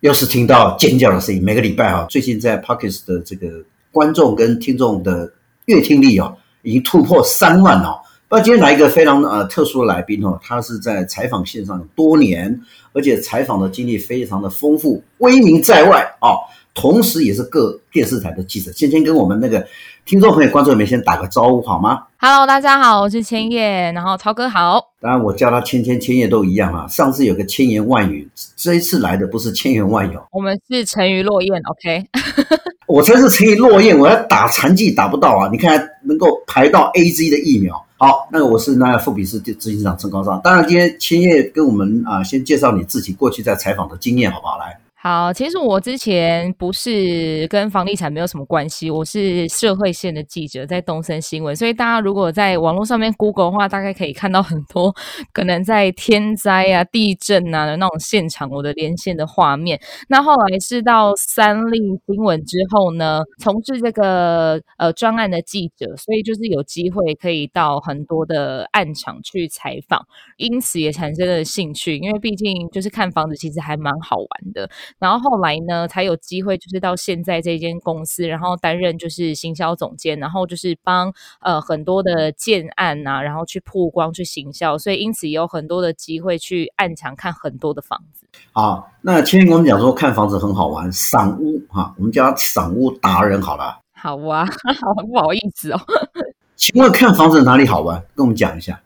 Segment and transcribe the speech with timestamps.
[0.00, 1.42] 又是听到尖叫的声音。
[1.42, 3.48] 每个礼拜哈，最近在 Podcast 的这个
[3.90, 5.32] 观众跟听众的
[5.64, 7.98] 阅听力哦，已经突破三万哦。
[8.28, 12.60] 那今天来一个非常呃特殊的来宾哦，他是在采访线上多年，
[12.92, 16.36] 而且采访的经历非常的丰富，威名在外哦。
[16.74, 18.70] 同时，也是各电视台的记者。
[18.72, 19.66] 先先跟我们那个
[20.04, 24.80] 听众朋友、观众们先打个招呼好吗？Hello，大家好，我是千叶，然后超哥好。
[25.00, 26.86] 当然，我叫他千千千叶都一样啊。
[26.88, 28.26] 上次有个千言万语，
[28.56, 31.60] 这一次来的不是千言万语，我们是沉鱼落雁。
[31.64, 32.04] OK，
[32.88, 35.48] 我才是沉鱼落雁，我要打残疾打不到啊！
[35.52, 37.84] 你看能够排到 AZ 的疫苗。
[37.98, 40.40] 好，那个我是那个富比士执行长陈高尚。
[40.42, 44.58] 当然，今天千叶跟我们啊，先介绍你自己过去在采访的经验，好不好？
[44.58, 44.75] 来。
[45.08, 54.92] 好，其实我之前不是跟房地产没有什么关系，我是社会线的记者，在东森新闻，所以大家如果在网络上面 Google 的话，大概可以看到很多
[55.32, 59.80] 可能在天灾啊、地震啊的那种现场，我的连线的画面。
[60.08, 70.04] 那后来是到三立新闻之后呢，从事这个呃专案的记者，所以就是有机会可以到很多的案场去采访，
[70.36, 74.68] 因此也产生了兴趣，因为毕竟就是看房子其实还蛮好玩的。
[74.98, 88.26] 然后后来呢，才有机会就是到现在这间公司，然后担任就是行销总监，然后就是帮呃很多的建案呐、啊，然后去曝光去行销，所以因此也有很多的机会去暗场看很多的房子。
[88.52, 93.78] 好，那前面跟我们讲说看房子很好玩，赏屋哈，我们叫他赏屋达人好了。
[93.92, 94.46] 好啊，
[94.80, 95.80] 好不好意思哦。
[96.56, 98.02] 请问看房子哪里好玩？
[98.14, 98.80] 跟我们讲一下。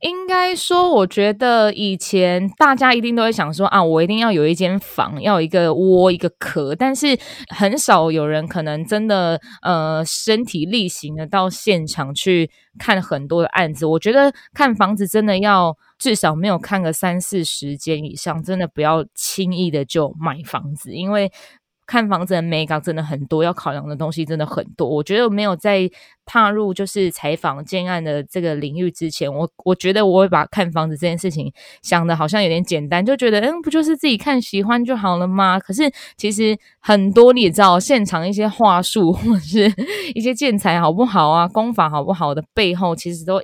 [0.00, 7.18] 应该说，我觉得以前大家一定都会想说啊，我一定要有一间房，要一个窝，一个壳，但是
[7.54, 13.84] 很少有人可能真的呃身体力行的到现场去看很多的案子。
[13.84, 21.30] 我觉得看房子真的要至少没有看个三四十间以上，真的不要轻易的就买房子，因为。
[21.90, 24.88] 看房子的美感真的很多，要考量的东西真的很多。
[24.88, 25.90] 我觉得没有在
[26.24, 31.52] 踏入就是采访建案的这个领域之前，我我觉得我会把看房子这件事情
[31.82, 35.58] 想的好像有点简单，就觉得嗯，不就是自己看喜欢就好了吗？
[35.58, 39.74] 可是其实很多你也知道，现场一些话术或者是
[40.14, 43.42] 一些建材好不好啊，工法好不好的背后，其实都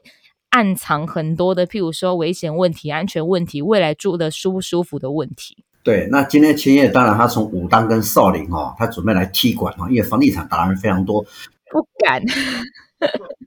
[0.51, 5.66] 暗藏很多的，譬如说危险问题、安全问题、未来住的舒不舒服的问题。
[5.87, 11.25] 对，那今天千叶当然他从武当跟少林哦，他准备来踢馆哦，因为房地产达人非常多，
[11.71, 12.21] 不敢。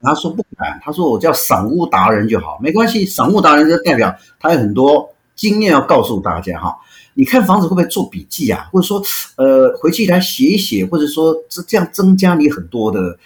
[0.01, 6.73] 他说不敢，他说我叫赏屋达人就好，没关系，赏屋达人就代表他有很多经验要告诉大家哈。
[7.13, 8.69] 你看房子会不会做笔记啊？
[8.71, 9.03] 或者说
[9.35, 13.19] 呃回去来写一写，或者说这这样增加你很多的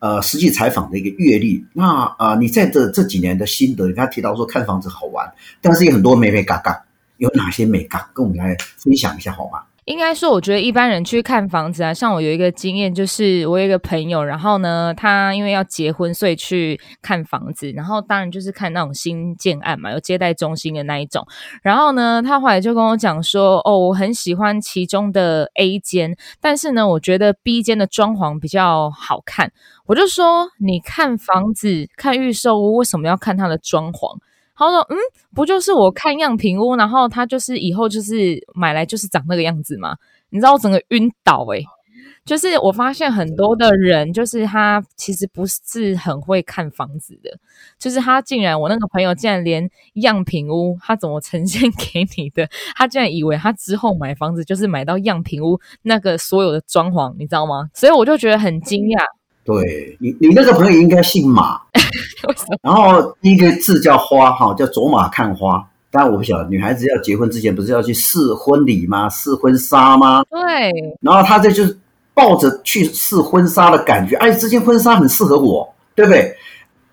[0.00, 1.64] 呃实际采访的一个阅历。
[1.72, 5.26] 那啊、呃，你在这这几年的心得，你刚才提到说看房子好玩，
[5.62, 6.78] 但是有很多眉眉角角。
[7.18, 9.62] 有哪些美感跟我们来分享一下好吗？
[9.84, 21.26] 应该说，我觉得一般人去看房子啊，像我有一个经验，就是我有一个朋友，然后呢，他因为要结婚，所以去看房子，然后当然就是看那种新建案嘛，有接待中心的那一种。
[21.62, 29.50] 然后呢，他后来就跟我讲说，哦，我很喜欢其中的 A 间，但是呢，我觉得 B 间的装潢比较好看。
[29.86, 34.18] 我就说，你看房子看预售屋，为什么要看它的装潢？
[34.58, 34.96] 他说：“嗯，
[35.34, 39.96] 不就是我看样品屋，然后他就是以后就是买来就是长那个样子吗？
[40.30, 41.64] 你知道我整个晕倒诶、欸、
[42.24, 47.30] 就是我发现很多的人，就是他其实不是很会看房子的，
[47.78, 57.70] 就是他竟然我那个朋友竟然连样品屋他怎么呈现给你的， 他竟然以为他之后买房子就是买到样品屋那个所有的装潢，你知道吗？
[57.74, 59.02] 所以我就觉得很惊讶。”
[59.48, 61.58] 对你，你那个朋友应该姓马，
[62.60, 65.66] 然后第一个字叫花哈，叫走马看花。
[65.90, 69.08] 当然我不晓得，女孩子要结婚之前不是要去试婚礼吗？
[69.08, 70.22] 试婚纱吗？
[70.28, 70.70] 对。
[71.00, 71.74] 然后他这就是
[72.12, 76.36] 抱着去试婚纱的感觉，哎，这件婚纱很适合我，对不对？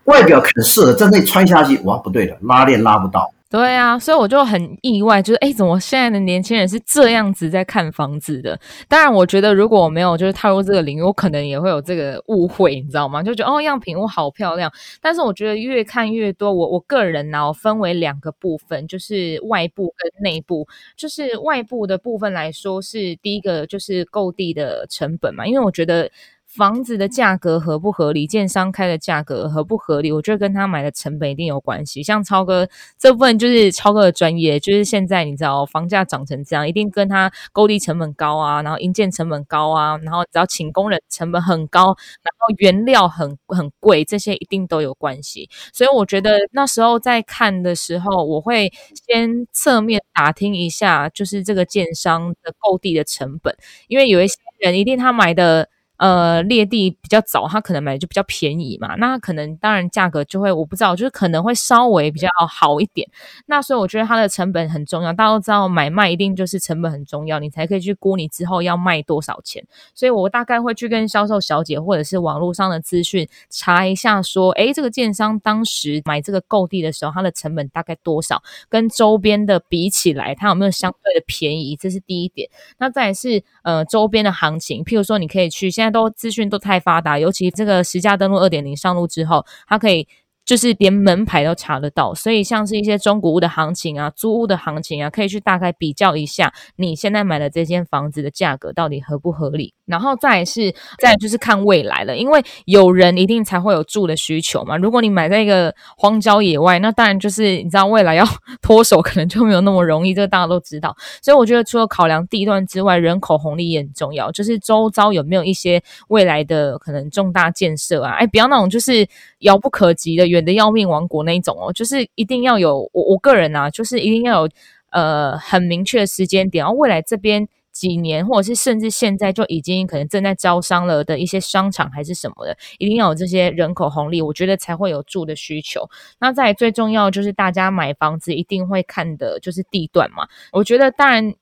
[0.05, 3.29] 外表很适合，在那里穿下去，哇，不对的，拉链拉不到。
[3.51, 8.59] 对啊，所以我就很意外，就是哎，怎么现在的年轻人是这样子在看房子的？
[8.89, 13.21] 当然，我觉得如果我没有就是踏入这个领域，我可能也会有这个误会，你知道吗？
[13.21, 14.71] 就觉得哦，样品屋好漂亮。
[14.99, 20.67] 但是我觉得越看越多，我我个人呢，我分为两个部分，就是外部跟内部。
[20.97, 26.09] 就是外部的部分来说，是第一个就是购地的成本嘛，因为我觉得。
[26.55, 32.01] 房子的价格合不合理，建商开的价格合不合理，我觉得跟他买的成本一定有关系。
[32.01, 32.67] 像超哥
[32.97, 45.49] 这部分就是超哥的专业，就是现在你知道房价涨成这样，一定跟他购地成本高啊，然后营建成本高啊，然后只要请工人成本很高，然后原料很很贵，这些一定都有关系。
[45.73, 48.71] 所以我觉得那时候在看的时候，我会
[49.07, 53.53] 先侧面打听一下，就是这个建商的购地的成本，
[53.89, 55.67] 因为有一些人一定他买的。
[55.97, 63.09] 呃，猎地比较早，他可能买的就比较便宜嘛，那可能当然价格就会我不知道，就是可能会稍微比较好一点。
[63.45, 69.65] 那所以我觉得它的成本很重要，大家都知道买卖一定就是成本很重要，你才可以去估你之后要卖多少钱。
[69.93, 81.77] 所以我大概会去跟销售小姐或者是网络上的资讯查一下，说，诶，这个建商当时买这个购地的时候，它的成本大概多少，跟周边的比起来，它有没有相对的便宜？
[81.77, 82.49] 这是第一点。
[82.79, 85.84] 那再来是呃周边的行情，譬如说你可以去现在。
[85.85, 90.07] 现在都资讯都太发达，尤其这个实价登录二点零上路之后，它可以。
[90.45, 99.73] 就是连门牌都查得到，所以像是一些中古屋的行情啊、租屋的行情啊，可以去大概比较一下你现在买的这间房子的价格到底合不合理。
[99.85, 104.75] 然后再是，再就是看未来了，因为有人一定才会有住的需求嘛。
[104.77, 108.25] 如果你买在一个荒郊野外，那当然就是你知道未来要
[108.61, 110.95] 脱手可能就没有那么容易，这个大家都知道。
[111.21, 118.13] 所以我觉得除了考量地段之外，人口红利也很重要，就是周遭有没有一些未来的可能重大建设啊？
[118.13, 119.07] 哎，不要那种就是
[119.39, 120.25] 遥不可及的。
[120.25, 124.49] 远的要命王国那一种哦，就是一定要有我我个人啊，就是一定要有
[124.91, 135.87] 呃很明确的时间点，然后未来这边几年或者是甚至现在就已经可能正在招商了的一些商场还是什么的，一定要有这些人口红利，我觉得才会有住的需求。
[136.19, 141.35] 那再最重要就是大家买房子一定会看的就是地段嘛，我觉得当然。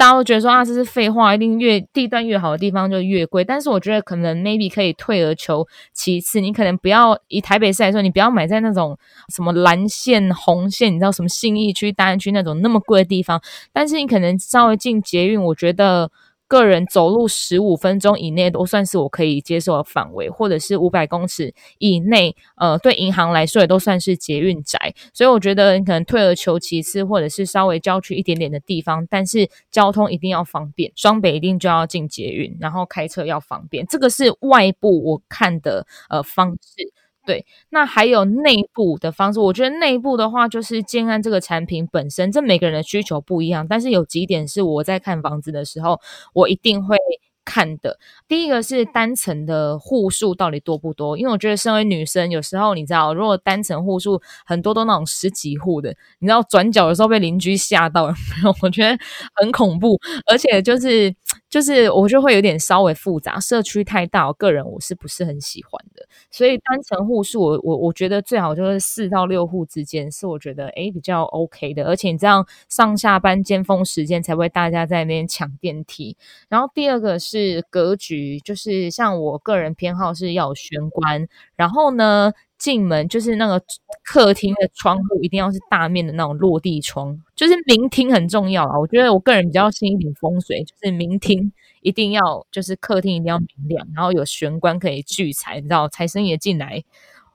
[0.00, 3.44] 大家都觉得说啊，这是废话，一定越地段越好的地方就越贵。
[3.44, 8.98] 但是我觉得可能 maybe 可以退而求其次，你可能不要以台北市来说，你不要买在那种
[9.28, 13.38] 什么蓝线、红线，你知道什么信义区、大安区那种那么贵的地方。
[13.74, 16.10] 但是你可能稍微进捷运，我觉得。
[16.50, 24.92] 个人走路十五分钟以内都算是我可以接受的范围，或者是五百公尺以内，呃，对银行来说也都算是捷运宅。
[25.14, 30.90] 所以我觉得你可能退而求其次，或者是稍微郊区一点点的地方，但是交通一定要方便。
[30.96, 36.92] 双北一定就要进捷运，然后开车要方便，这个是外部我看的呃方式。
[37.30, 46.00] 对，那还有内部的方式，我觉得内部的话就是建案这个产品本身，这每个人的需求不一样，但是有几点是我在看房子的时候，
[46.34, 46.96] 我一定会
[47.44, 48.00] 看的。
[48.26, 58.12] 第一个是单层的户数到底多不多，因为我觉得身为女生，有时候你知道，如果单层户数很多都那种十几户的，你知道转角的时候被邻居吓到有
[58.42, 58.56] 没有？
[58.62, 58.98] 我觉得
[59.36, 59.96] 很恐怖，
[60.26, 61.14] 而且就是。
[61.50, 66.06] 就是我就会有点稍微复杂，社区太大，我个人我是不是很喜欢的。
[66.30, 71.84] 所以单层户数，我我我觉得最好就是四到六户之间，是我觉得诶比较 OK 的。
[71.86, 76.16] 而且你这样上下班尖峰时间才会大家在那边抢电梯。
[76.48, 81.26] 然后第二个是格局，就是像我个人偏好是要有玄关，
[81.56, 82.32] 然后呢。
[82.60, 83.60] 进门就是那个
[84.04, 88.78] 客厅的窗户，一定要是大面的那种落地窗，就是明厅很重要啊。
[88.78, 96.84] 我觉得我个人比较信一点风水，就是明厅一定要，就是客厅一定要明亮，然后有玄关可以聚财，你知道财神爷进来，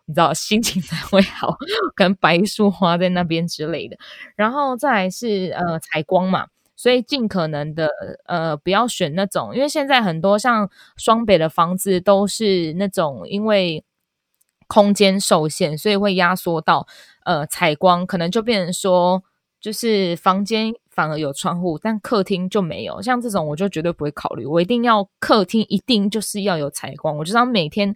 [0.05, 1.57] 你知道心情才会好，
[1.95, 3.97] 可能白树花在那边之类的。
[4.35, 6.45] 然后再是呃采光嘛，
[6.75, 7.89] 所以尽可能的
[8.27, 13.83] 呃不要选那种，因为现在很多像双北的房子都是那种因为。
[14.67, 16.87] 空间受限，所以会压缩到
[17.23, 19.23] 呃采光，可能就变成说，
[19.59, 23.01] 就是房间反而有窗户，但客厅就没有。
[23.01, 27.95] 像这种我就绝对不会考虑，我一定要客厅一定就是要有采光，我就要每天。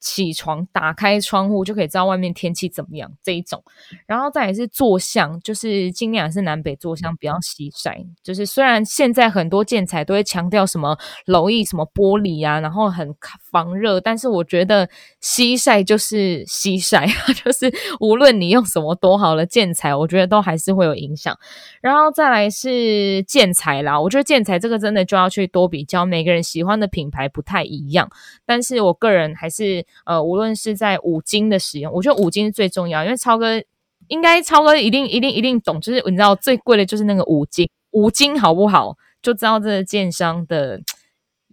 [0.00, 3.62] 起床打开窗户就可以知道外面天气怎么样这一种，
[4.06, 8.02] 然后再来是坐向，就是尽量是南北坐向，不要西晒。
[8.22, 13.14] 就是虽然现在很多建材都会强调什么楼翼什么玻璃啊，然后很
[13.50, 14.88] 防热，但是我觉得
[15.20, 21.36] 西晒就是西晒啊， 就是无论你用什么多好的建材，我觉得都还是会有影响。
[21.82, 28.08] 然后再来是建材啦，我觉得建材这个真的就要去多比较，每个人喜欢的品牌不太一样，
[28.46, 29.84] 但是我个人还是。
[30.04, 33.62] 呃，无论是在五金的使用，我觉得五金是最重要，因为超哥
[34.08, 40.80] 应该超哥一定一定一定懂，就是你知道最贵的就是那个五金，五金好不好，就知道这个建商的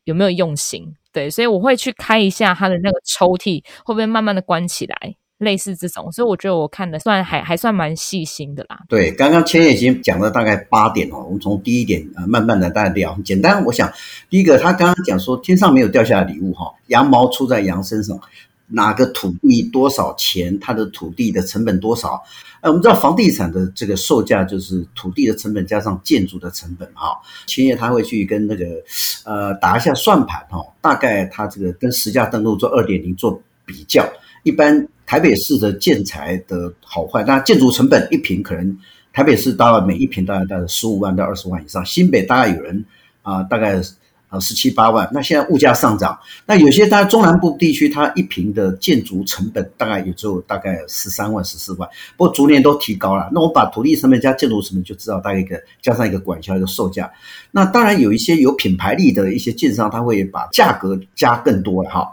[0.06, 8.80] 有没有用心，对，所以我会去开一下他的那个抽屉，会不会慢慢的关起来，类似这种，所以我觉得我看的算还还算蛮细心的啦。
[8.90, 13.18] 对，刚刚千叶已经讲了大概八点哦，我们从第一点啊慢慢的大家聊。
[13.24, 13.92] 简单，我想
[14.30, 18.20] 第一个他刚刚讲说天上没有掉下来礼物哈，羊毛出在羊身上。
[18.70, 20.60] 哪个土地多少钱？
[20.60, 22.22] 它的土地的成本多少？
[22.60, 27.18] 呃，我们知道房地产的这个售价就是土地的成本加上建筑的成本哈。
[27.46, 28.66] 千叶他会去跟那个
[29.24, 34.06] 呃打一下算盘哈，大概他这个跟实价登录做二点零做比较。
[34.44, 38.78] 一般台北市的建材的好坏，那建筑成本一平可能
[39.12, 42.86] 台北市大概每一平大概大概十五万到二十万以上，新北大概有人
[43.24, 43.82] 啊、大概。
[44.30, 45.10] 啊，十七八万。
[45.14, 51.90] 那现在物价上涨，那有些它中南部地区，它一平的建筑成本大概也就大概十三万、十四万。
[52.18, 53.30] 不过逐年都提高了。
[53.32, 57.10] 那我把土地成本加建筑成本，就知道大概一个加上一个管销一个售价。
[57.52, 62.06] 那当然有一些有品牌力的一些建商，他会把价格加更多了哈。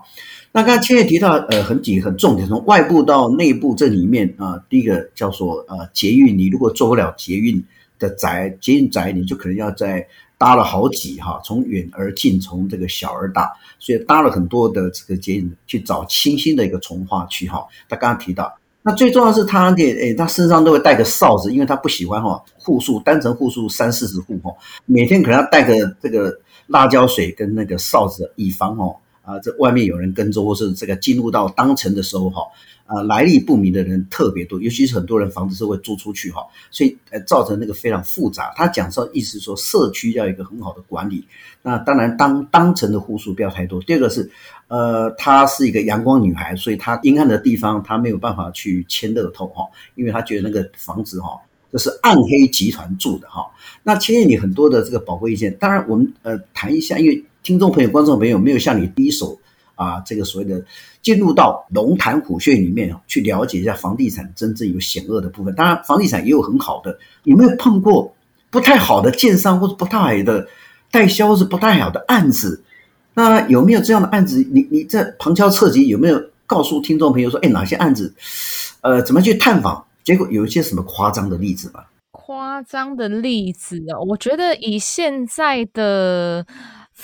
[0.55, 7.61] 那刚才千叶提到，呃，很几很重点，从外部到内部这里面啊，第一个叫做呃捷运，你如果做不了捷运
[7.99, 10.07] 的宅，捷运宅你就可能要在。
[10.37, 17.65] 搭了好几哈，从远而近，从这个小而大，所以搭了很多的这个捷运去找清新的一个从化区哈。
[17.89, 24.53] 他刚刚提到，那最重要是他的诶，他身上都会带个哨子，因为他不喜欢哈户数单层户数三四十户哈，
[24.85, 28.95] 每天可能要带个这个辣椒水跟那个哨子，以防哦
[29.25, 32.43] 啊这外面有人跟踪，或是这个进入到当城的时候哈。
[32.87, 38.53] 呃，来历不明的人特别多，尤其是很多人房子是会租出去哈，所以呃造成那个非常复杂。
[38.55, 41.27] 他讲说意思说社区要一个很好的管理，
[41.63, 43.81] 那当然当当城的户数不要太多。
[43.81, 44.31] 第二个是，
[44.69, 51.41] 呃，她是一个阳光女孩，所以她阴暗的地方她没有办法去签乐透哈，因为她觉得那个房子哈，
[51.73, 53.47] 这是暗黑集团住的哈。
[53.83, 59.39] 那千叶你很多的这个宝贵意见，当然我们呃谈一下，因为听众朋友、观众朋友没有像你第一手。
[59.77, 60.65] 啊，这个所谓的
[61.03, 65.53] 进入到龙潭虎穴里面去了解一下房地产真正有险恶的部分。
[65.57, 66.97] 当然，房地产也有很好的。
[67.25, 68.15] 有没有碰过
[68.51, 70.47] 不太好的建商或者不太好的
[70.93, 72.63] 代销是不太好的案子？
[73.15, 74.47] 那有没有这样的案子？
[74.53, 78.15] 你你在旁敲侧击有没有告诉听众朋友说，哎，哪些案子？
[78.83, 79.85] 呃，怎么去探访？
[80.05, 81.83] 结果有一些什么夸张的例子吗？
[82.13, 86.47] 夸张的例子啊，我觉得以现在的。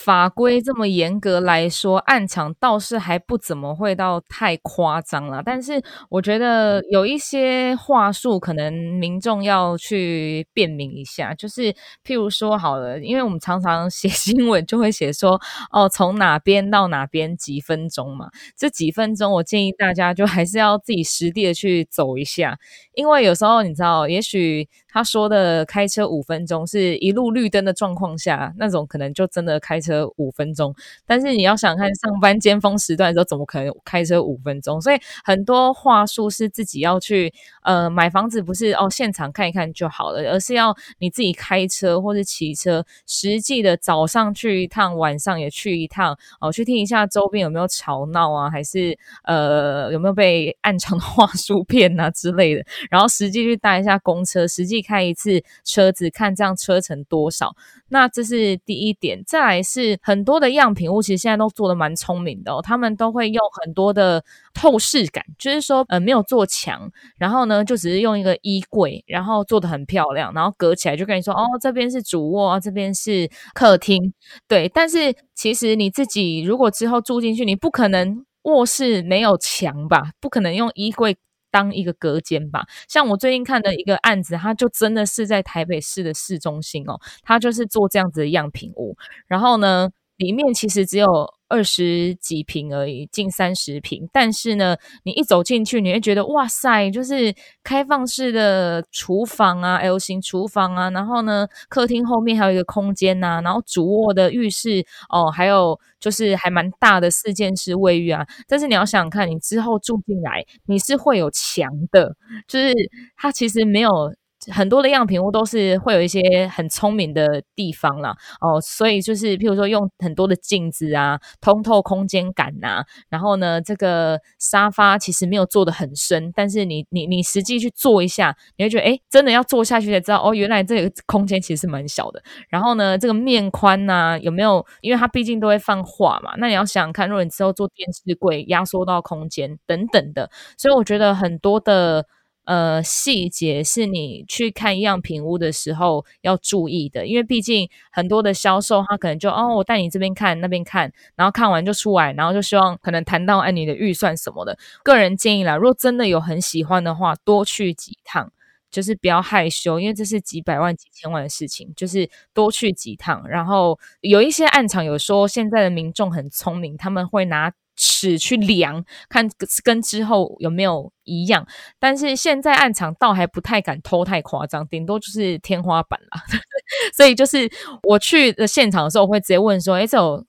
[0.02, 5.42] 法规这么严格来说，暗场倒是还不怎么会到太夸张了。
[5.44, 11.34] 但是我觉得有一些话术，可能民众要去辨明一下。
[11.34, 11.70] 就是
[12.02, 15.38] 譬如说，好了，因为我们常常 写新闻，就会写说，
[15.70, 18.30] 哦，从哪边到哪边几分钟嘛。
[18.56, 22.58] 这几分钟，我建议大家就还是要自己实地的去走一下，
[22.94, 24.66] 因为有时候你知道，也许。
[24.92, 30.74] 他说的开车五分钟是一路绿灯的状况下，那种可能就真的开车五分钟。
[31.06, 34.80] 但是你要想看上班尖峰时段的时候，怎么可能开车五分钟？
[34.80, 37.32] 所以很多话术是自己要去
[37.62, 54.80] 呃买房子，不是哦现场看一看就好了，而是要你自己开车或是骑车，实际的早上去一趟，晚上也去一趟哦，去听一下周边有没有吵闹啊，还是呃有没有被暗藏的话术骗啊之类的，然后实际去搭一下公车，实际。
[54.82, 57.54] 开一次车子，看这样车程多少，
[57.90, 59.22] 那这是第一点。
[59.24, 62.60] 再来是很多的样品屋，其实现在都做得蛮聪明的哦。
[62.62, 74.12] 他们都会用很多的透视感，就是说呃没有做墙，然后呢就只是用一个衣柜，然后做得很漂亮，然后隔起来就跟你说哦，这边是主卧，这边是客厅。
[74.48, 80.12] 对，但是其实你自己如果之后住进去，你不可能卧室没有墙吧？
[80.20, 81.16] 不可能用衣柜。
[81.50, 89.90] 当一个隔间吧，像我最近看的一个案子，它就真的是在台北市的市中心哦，它就是做这样子的样品屋，然后呢，
[90.20, 91.08] 里面其实只有。
[91.52, 94.08] 二十几平而已，近三十平。
[94.12, 97.34] 但是呢，你一走进去，你会觉得哇塞，就是
[97.64, 100.88] 开放式的厨房啊，L 型厨房啊。
[100.90, 108.24] 然后呢，客厅后面还有一个空间呐、然后主卧的浴室哦，还有就是还蛮大的四间式卫浴啊。
[108.46, 112.14] 但是你要想想看，你之后住进来，你是会有墙的，
[112.46, 112.72] 就是
[113.16, 114.14] 它其实没有。
[114.52, 132.22] 很多的样品屋都是会有一些很聪明的地方啦，哦，所以就是譬如说用很多的镜子啊，通透空间感呐、啊，然后呢，这个沙发其实没有做得很深，但是你你你实际去坐一下，你会觉得诶，真的要坐下去才知道哦，原来这个 空间其实是蛮小的。
[132.48, 134.64] 然后呢，这个面宽呐、啊、有没有？
[134.80, 142.06] 因为它毕竟都会放画嘛，那你要想想看，如果你之后做电视柜压缩到空间等等的，所以我觉得很多的。
[142.44, 154.58] 呃，细节是你去看样品屋的时候要注意的，因为毕竟很多的销售他可能就哦，我带你这边看那边看，然后看完就出来，然后就希望可能谈到按你的预算什么的。
[154.82, 158.32] 个人建议啦，如果真的有很喜欢的话，多去几趟，
[158.68, 163.28] 就是不要害羞，因为这是几百万几千万的事情，就是多去几趟。
[163.28, 167.52] 然后有一些案场有说现在的民众很聪明，他们会拿。
[167.82, 169.26] 尺去量，看
[169.64, 171.46] 跟之后有没有一样，
[171.78, 176.22] 但是现在案场倒还不太敢偷太夸张，顶多就是天花板啦。
[176.94, 177.50] 所以就是
[177.84, 180.22] 我去的现场的时候，我会直接问说：“诶，这有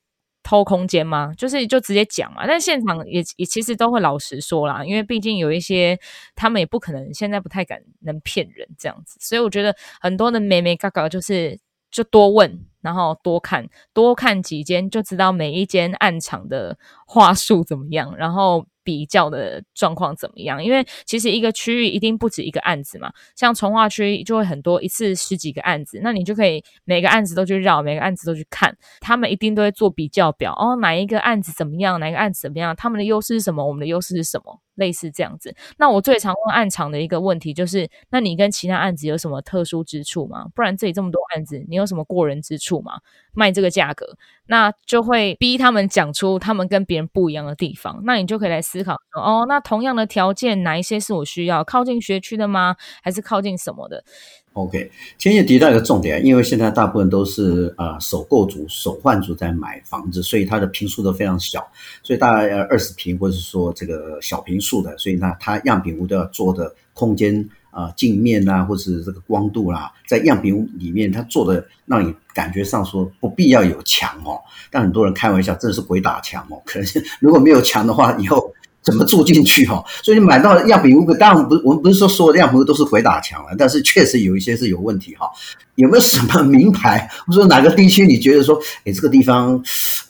[0.44, 2.48] 偷空间吗？”就是就直接讲嘛。
[2.48, 6.00] 但现场也也其实都会老实说啦，因为毕竟有一些
[6.36, 11.60] 他们也不可能现在不太敢能骗人这样子，所以我觉得很多的美眉嘎嘎就是
[11.92, 12.66] 就多问。
[12.82, 20.64] 然后多看多看几间，就知道每一间案场的话术怎么样，然后比较的状况怎么样。
[20.64, 34.60] 因为其实一个区域一定不止一个案子嘛，像从化区就会很多，一次十几个案子，那你就可以每个案子都去绕，每个案子都去看，他们一定都会做比较表哦，哪一个案子怎么样，哪一个案子怎么样，他们的优势是什么，我们的优势是什么。
[34.76, 40.48] 类似这样子，那我最常问案场的一个问题就是：那你跟其他案子有什么特殊之处吗？
[40.56, 43.00] 不然这里这么多案子，你有什么过人之处嘛？
[43.34, 44.06] 卖这个价格，
[44.48, 48.02] 那就会逼他们讲出他们跟别人不一样的地方。
[48.04, 51.64] 那你就可以来思考：哦，那同样的条件，哪一些是我需要？
[51.64, 52.76] 靠近学区的吗？
[53.02, 54.04] 还是靠近什么的
[54.52, 61.66] ？OK，今天也提到一个重点，因为现在大部分都是呃首购族、首换族在买房子，所以它的坪数都非常小，
[62.04, 76.88] 所以大概二十平或者是说这个小坪数的，所以呢，它样品屋都要做的空间啊、镜面啊，或是这个光度啦、在样品屋里面它做的让你感觉上说不必要有墙哦，但很多人开玩笑，真的是鬼打墙哦， 可能
[77.20, 78.54] 如果没有墙的话，以后。
[78.84, 79.86] 怎么住进去哈？
[80.02, 85.30] 所以你买到样品屋，当然不，我们不是说所有的样品屋都是鬼打墙了，但是确实有一些是有问题哈。
[85.76, 89.64] 有没有什么名牌，或者说哪个地区你觉得说，诶这个地方，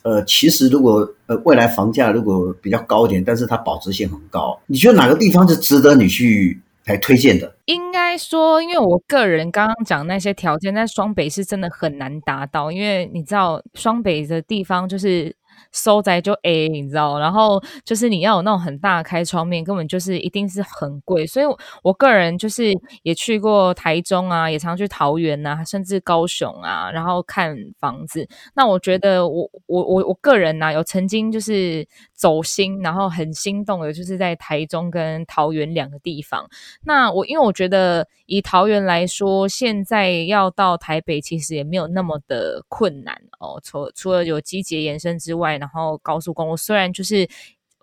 [0.03, 7.55] 呃，其实如果呃未来房价如果比较高一点，但是它保值性很高，你觉得哪个地方是值得你去来推荐的？
[7.65, 15.35] 应该说，因为我个人刚刚讲那些条件，在双北是真的很难达到，因为你知道双北的地方就是。
[15.71, 21.25] 收宅就 A，你知道，然后就是你要有那种很大的开窗面，根本就是一定是很贵。
[21.25, 21.45] 所以
[21.83, 22.73] 我个人就是
[23.03, 28.27] 也去过台中啊，也常去桃园啊，甚至高雄啊，然后看房子。
[28.55, 31.87] 那我觉得我我我我个人呢、有曾经就是
[32.21, 36.47] 走心，然后很心动的，就是在台中跟桃园两个地方。
[36.83, 45.57] 那我因为我觉得以桃园来说，现在要到台北其实也没有那么的困难哦，除除了有机捷延伸之外。
[45.57, 47.27] 然后高速公路虽然就是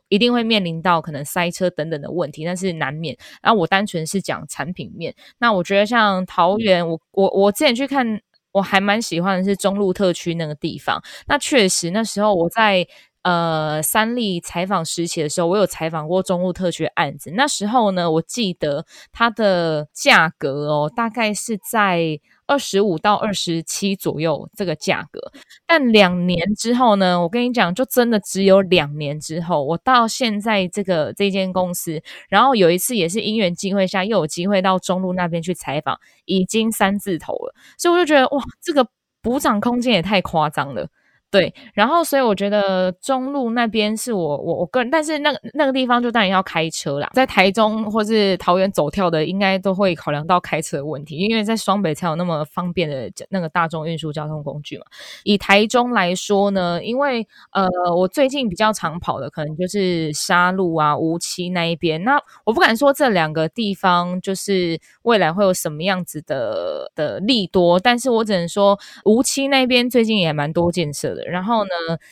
[0.08, 3.16] 一定会面临到可能塞车等等的问题，但是难免。
[3.42, 8.20] 然后我单纯是讲产品面，那我觉得像桃园，我我我之前去看，
[8.52, 11.02] 我还蛮喜欢的是中路特区那个地方。
[11.26, 12.86] 那确实那时候我在
[13.22, 17.30] 呃三立采访时期的时候，我有采访过中路特区案子。
[17.32, 22.20] 那时候呢，我记得它的价格哦，大概是在。
[22.50, 25.20] 二十五到二十七左右这个价格，
[25.66, 38.88] 但两年之后呢，我跟你讲，就真的只有两年之后，我到现在这个这间公司，然后有一次也是因缘际会下，又有机会到中路那边去采访，已经三字头了，所以我就觉得哇，这个
[39.20, 40.88] 补涨空间也太夸张了。
[41.30, 54.84] 对，然后所以我觉得中路那边是我我我个人，但是那个那个地方就当然要开车啦，在台中或是桃园走跳的，应该都会考量到开车的问题，因为在双北才有那么方便的那个大众运输交通工具嘛。
[55.22, 71.17] 以台中来说呢，因为呃，我最近比较常跑的可能就是沙鹿啊、梧栖那一边，那我不敢说这两个地方就是未来会有什么样子的的利多，但是我只能说梧栖那边最近也蛮多建设。
[71.24, 71.70] 然后呢，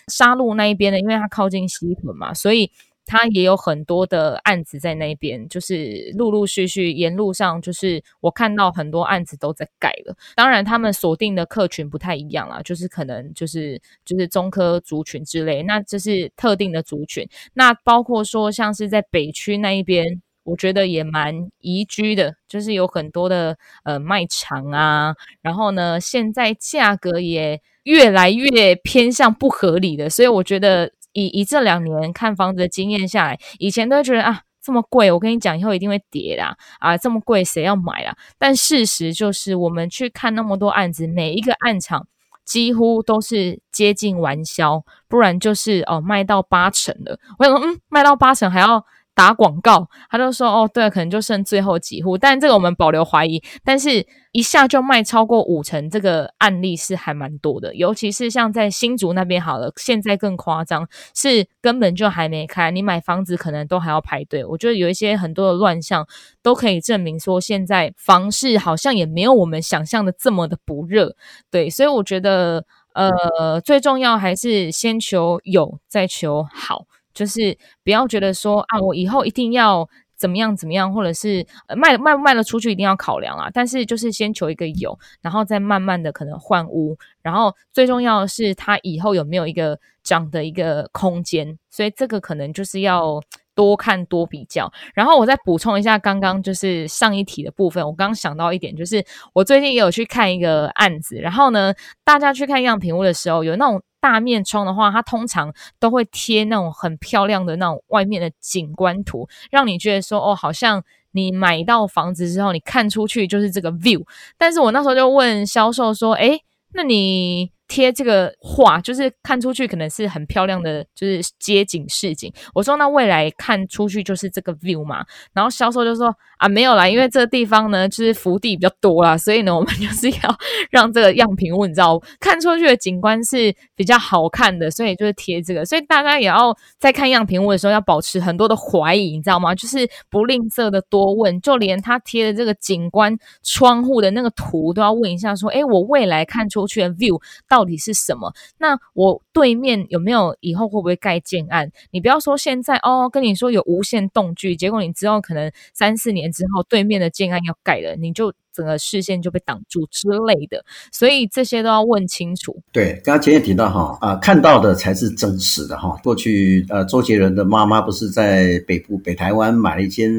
[0.09, 2.71] 沙鹿那一边呢，因为它靠近西屯嘛，所以
[3.09, 10.16] 它也有很多的案子在那边，就是陆陆续续沿路上，就是我看到很多案子都在盖了。
[10.35, 17.29] 当然，他们锁定的客群不太一样啦，就是可能就是就是中科族群之类，那这是特定的族群。
[17.55, 27.61] 那包括说像是在北区那一边，我觉得也蛮宜居的，就是有很多的呃卖场啊，然后呢，现在价格也。
[27.87, 38.16] 越来越偏向不合理的，所以我觉得以以这两年看房子的经验下来，以前都会觉得啊这么贵，我跟你讲以后一定会跌啦，啊这么贵谁要买啦？
[38.38, 42.09] 但事实就是我们去看那么多案子，每一个案场
[42.44, 47.16] 几乎都是接近完销，不然就是哦卖到八成的。
[47.38, 48.85] 我想说，嗯，卖到八成还要
[49.16, 53.42] 打广告，他就说哦，对，可能就剩最后几户，但这个我们保留怀疑。
[53.64, 64.44] 但是一下就卖超过五成，这个案例是还蛮多的，尤其是像在新竹那边好了，现在更夸张，是根本就还没开，你买房子可能都还要排队。
[64.44, 66.07] 我觉得有一些很多的乱象
[66.42, 71.16] 都可以证明说，现在房市好像也没有我们想象的这么的不热。
[71.50, 76.85] 对，所以我觉得呃，最重要还是先求有，再求好。
[77.16, 81.44] 就是不要觉得说啊，我以后一定要怎么样怎么样，或者是
[81.76, 83.50] 卖卖卖得出去一定要考量啊。
[83.52, 91.59] 但是就是先求一个有，然后再慢慢的可能换屋，然后最重要的是它以后有没有一个涨的一个空间。
[91.70, 93.20] 所以这个可能就是要。
[93.57, 97.83] 多看多比较，然后我再补充一下刚刚就是上一题的部分。
[97.83, 99.02] 我刚刚想到一点，就是
[99.33, 101.72] 我最近也有去看一个案子，然后呢，
[102.05, 114.07] 大家去看样品屋的时候，有那种大面窗的话，它通常都会贴那种很漂亮的那种外面的景观图，让你觉得说，哦，好像你买到房子之后，你看出去就是这个 view。
[114.38, 116.40] 但是我那时候就问销售说，诶，
[116.73, 117.51] 那你？
[117.68, 122.33] 贴这个画，就是看出去可能是很漂亮的，就是街景市景。
[122.55, 125.05] 我说那未来看出去就是这个 view 嘛？
[125.33, 130.38] 然后销售就说啊，没有啦，因为这个地方呢就是福地比较多啦，所以呢我们 就是要
[130.70, 135.64] 让这个样品屋，你知道看出去的景观是比较好看的，所以就是贴这个。
[135.64, 139.55] 所以大家也要在看样品屋的时候要保持很多的怀疑，你知道吗？
[139.55, 147.20] 就是不吝啬的多问，就连他贴的这个景观窗户的那个图都要问一下，说，诶，我未来看出去的 view。
[147.48, 148.31] 到到底是什么？
[148.59, 151.73] 那我对面有没有以后会不会盖建案？
[151.90, 160.62] 你不要说现在哦，跟你说有无限动距，结果你之后可能三四年之后对面的建案要盖了，你就整个视线就被挡住之类的。
[160.92, 162.61] 所以这些都要问清楚。
[162.73, 165.99] 对，刚刚前也提到哈啊，看到的才是真实的哈。
[166.05, 170.12] 过去呃，周杰伦的妈妈不是在北部北台湾买了一间。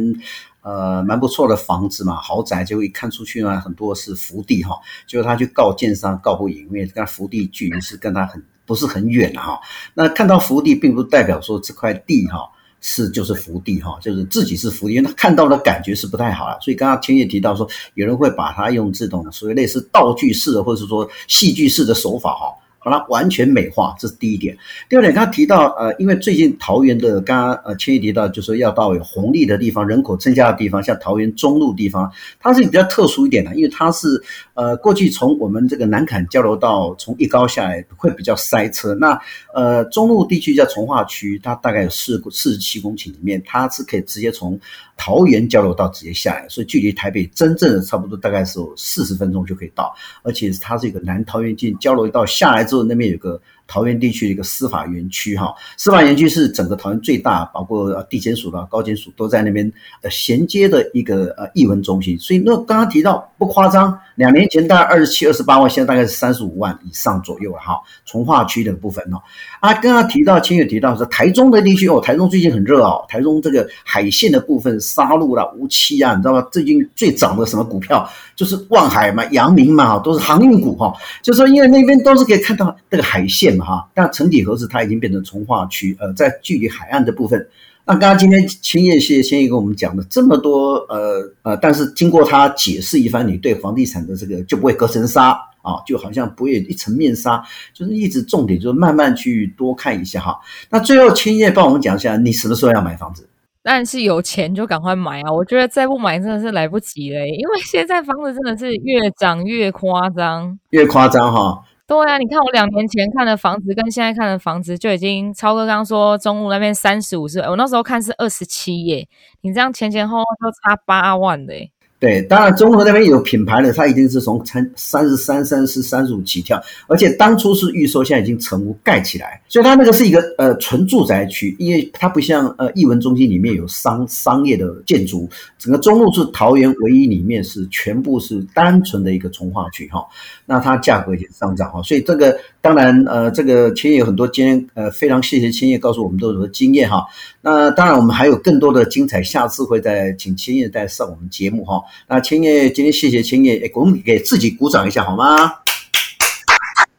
[0.67, 4.77] 呃，蛮不错的房子嘛，豪宅，就一看出去呢，很多是福地哈，
[5.07, 9.57] 结果他去告建商，告不赢，因为跟福地距离是跟他很不是很远哈。
[9.93, 12.51] 那看到福地，并不代表说这块地哈
[12.81, 16.57] 是就是福地哈，就是自己是福地，因为他看到的感觉是不太好了。
[16.59, 22.53] 所以刚刚千叶提到说，有人会把它用这种所谓类似道具式的，或者是说戏剧式的手法哈。
[22.87, 24.57] 把它完全美化，这是第一点。
[24.87, 34.07] 第二点，刚提到，呃，因为最近桃园的，刚刚呃，千亿提到，就是说要到有红利的地方，人口增加的地方，像桃园中路地方，它是比较特殊一点的，因为它是
[34.53, 38.95] 呃，过去从我们这个南崁交流道从一高下来会比较塞车。
[38.95, 39.19] 那
[39.53, 44.57] 呃，中路地区叫从化区，它大概有四四十七公顷里面，它是可以直接从
[44.95, 53.41] 桃园交流道直接下来，所以距离台北真正的差不多大概是有四十分钟就可以到，而且它是一个南桃园进交流道下来之后，那边有个。
[53.67, 59.69] 桃园地区的一个司法园区，哈，司法园区是整个桃园最大，包括地检署的高检署都在那边
[60.01, 62.17] 呃衔接的一个呃艺文中心。
[62.17, 67.75] 所以那刚刚提到不夸张，两年前大概二十七、二十八万，现在大概是三十五万以上左右了哈。
[68.05, 69.21] 从化区的部分哦，
[69.59, 76.47] 啊，刚刚提到，清月提到是台中的地区哦，台中最近很热哦，台中这个海线的部分，沙鹿啦、梧栖啊，你知道吗？
[76.53, 80.93] 最近最涨的什么股票，就是望海嘛、阳明嘛，都是航运股哈。
[81.21, 83.56] 就是说因为那边都是可以看到这个海线。
[83.59, 87.47] 哈，但城体何时，它已经变成从化区，呃，在距离海岸的部分。
[87.85, 95.29] 那刚刚今天青叶谢谢千叶跟我们讲了这么多，呃呃，但是经过他解释一番，你对房地产的这个就不会隔层纱
[95.61, 97.41] 啊，就好像不会一层面纱，
[97.73, 100.37] 就是一直重点就是慢慢去多看一下哈。
[100.69, 103.25] 那最后青叶帮我们讲一下，你什么时候要买房子？
[103.63, 105.31] 但是有钱就赶快买啊！
[105.31, 111.63] 我觉得再不买真的是来不及了，因为现在房子真的是越涨越夸张，越夸张哈。
[111.87, 119.07] 对啊，你看我两年前看的房子跟现在看的房子就已经超哥刚刚说中路那边三十五是，我那时候看是二十七耶，
[119.39, 121.71] 你这样前前后后就差八万嘞。
[121.99, 140.05] 对，当然中和那边有品牌的，它一定是从三三十三、三十四、三十五起跳，而且当初是预售，现在已经成屋盖起来，所以它那个是一个呃纯住宅区，因为它不像呃艺文中心里面有商商业的建筑，整个中路是桃园唯一里面是全部是单纯的一个从化区哈，
[140.45, 147.03] 那它价格也上涨哈，所以这个当然呃这个千叶有很多经验，呃非常谢谢千叶告诉我们都有经验哈，
[147.41, 151.81] 那当然我们还有更多的精彩，下次会再请千叶再上我们节目哈。
[152.07, 155.53] 那千叶，今天谢谢千叶，我们给自己鼓掌一下好吗？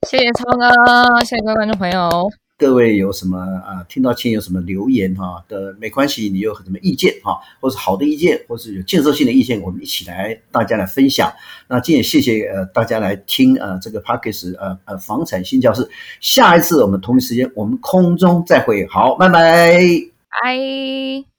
[0.08, 2.30] 谢谢超哥，谢谢各位观众朋友。
[2.56, 3.84] 各位有什么啊？
[3.88, 11.32] 听到千叶有什么留言哈的，没关系，你有什么意见哈，或是好的意见，或是有建设性的意见，我们一起来大家来分享。
[11.68, 15.88] 那今天谢谢呃大家来听呃这个 Podcast 呃呃房产新教室，
[16.20, 19.78] 下一次我们同一时间我们空中再会，好，拜拜，
[20.42, 21.37] 拜。